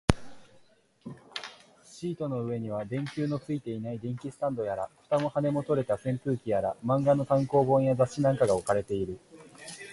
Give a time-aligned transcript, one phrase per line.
[1.83, 9.19] シートの上には、電球のついていない電気スタンドやら、蓋も羽も取れた扇風機やら、漫画の単行本や雑誌なんかが置かれている